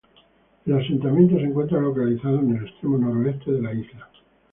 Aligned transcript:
El 0.65 0.73
asentamiento 0.73 1.35
se 1.37 1.43
encuentra 1.43 1.79
localizado 1.79 2.39
en 2.39 2.55
el 2.57 2.63
extremo 2.65 2.97
noreste 2.97 3.51
de 3.51 3.61
la 3.61 3.71
isla. 3.71 4.09